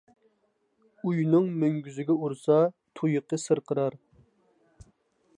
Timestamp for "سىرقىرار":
3.43-3.99